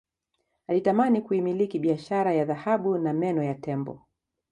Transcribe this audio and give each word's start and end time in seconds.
Alitamani 0.67 1.21
kuimiliki 1.21 1.79
biashara 1.79 2.33
ya 2.33 2.45
dhahabu 2.45 2.97
na 2.97 3.13
meno 3.13 3.43
ya 3.43 3.55
tembo 3.55 4.01